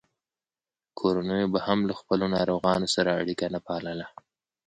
کورنیو 0.99 1.51
به 1.53 1.59
هم 1.67 1.79
له 1.89 1.93
خپلو 1.99 2.25
ناروغانو 2.35 2.87
سره 2.95 3.09
اړیکه 3.21 3.45
نه 3.53 3.59
پاللـه. 3.67 4.07